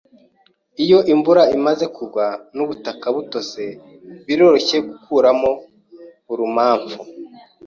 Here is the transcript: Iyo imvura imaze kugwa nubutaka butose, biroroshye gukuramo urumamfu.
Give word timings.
Iyo 0.83 0.99
imvura 1.13 1.43
imaze 1.57 1.85
kugwa 1.95 2.25
nubutaka 2.55 3.05
butose, 3.15 3.63
biroroshye 4.25 4.77
gukuramo 4.89 5.51
urumamfu. 6.31 6.99